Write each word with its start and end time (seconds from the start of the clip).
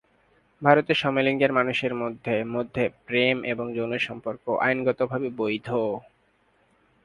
ভারতে 0.61 0.93
সমলিঙ্গের 0.95 1.51
মানুষের 1.53 1.93
মধ্যে 2.01 2.35
মধ্যে 2.53 2.83
প্রেম 3.07 3.37
এবং 3.43 3.65
যৌন 3.75 3.93
সম্পর্ক 3.99 4.43
আইনগতভাবে 4.61 5.27
বৈধ। 5.37 5.67